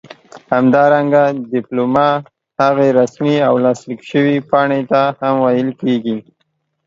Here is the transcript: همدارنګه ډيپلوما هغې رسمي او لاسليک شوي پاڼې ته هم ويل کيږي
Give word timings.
همدارنګه 0.53 1.23
ډيپلوما 1.51 2.09
هغې 2.61 2.87
رسمي 2.99 3.35
او 3.47 3.53
لاسليک 3.63 4.01
شوي 4.11 4.37
پاڼې 4.49 4.81
ته 4.91 5.01
هم 5.19 5.35
ويل 5.45 5.69
کيږي 5.81 6.17